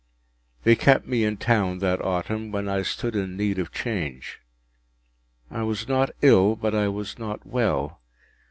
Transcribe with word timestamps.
They 0.63 0.75
kept 0.75 1.05
me 1.05 1.23
in 1.23 1.37
town 1.37 1.77
that 1.77 2.01
autumn, 2.03 2.51
when 2.51 2.67
I 2.67 2.81
stood 2.81 3.15
in 3.15 3.37
need 3.37 3.59
of 3.59 3.71
change. 3.71 4.39
I 5.51 5.61
was 5.61 5.87
not 5.87 6.09
ill, 6.23 6.55
but 6.55 6.73
I 6.73 6.87
was 6.87 7.19
not 7.19 7.45
well. 7.45 8.01